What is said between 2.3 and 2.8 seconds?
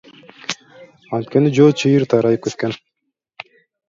кеткен.